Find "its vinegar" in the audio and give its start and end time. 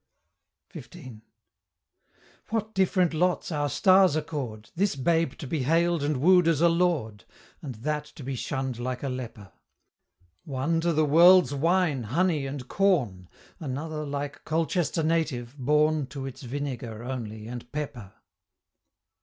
16.25-17.03